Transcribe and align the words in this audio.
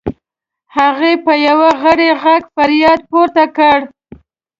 هغې 0.77 1.13
په 1.25 1.33
یو 1.47 1.59
غری 1.81 2.09
غږ 2.23 2.43
فریاد 2.55 2.99
پورته 3.11 3.43
کړ. 3.57 3.79